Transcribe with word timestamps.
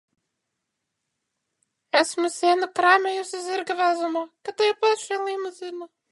Esmu 1.99 2.31
sienu 2.35 2.69
krāmējusi 2.79 3.41
zirga 3.49 3.75
vezumā 3.81 4.23
kā 4.49 4.55
tajā 4.63 4.79
pašā 4.87 5.19
Limuzīnā. 5.29 5.89